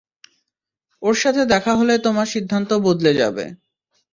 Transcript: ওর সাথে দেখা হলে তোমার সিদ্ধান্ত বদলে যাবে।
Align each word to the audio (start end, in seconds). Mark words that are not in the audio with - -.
ওর 1.03 1.15
সাথে 1.15 1.41
দেখা 1.53 1.73
হলে 1.75 1.93
তোমার 2.05 2.27
সিদ্ধান্ত 2.27 2.69
বদলে 2.85 3.11
যাবে। 3.13 3.45